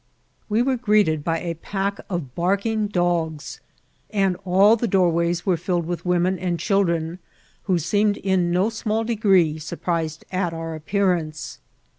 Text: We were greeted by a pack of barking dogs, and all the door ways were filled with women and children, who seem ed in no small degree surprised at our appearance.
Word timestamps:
We 0.49 0.63
were 0.63 0.77
greeted 0.77 1.23
by 1.23 1.41
a 1.41 1.53
pack 1.53 1.99
of 2.09 2.33
barking 2.33 2.87
dogs, 2.87 3.59
and 4.09 4.35
all 4.45 4.75
the 4.75 4.87
door 4.87 5.11
ways 5.11 5.45
were 5.45 5.57
filled 5.57 5.85
with 5.85 6.07
women 6.07 6.39
and 6.39 6.59
children, 6.59 7.19
who 7.65 7.77
seem 7.77 8.09
ed 8.09 8.17
in 8.17 8.49
no 8.49 8.71
small 8.71 9.03
degree 9.03 9.59
surprised 9.59 10.25
at 10.31 10.55
our 10.55 10.73
appearance. 10.73 11.59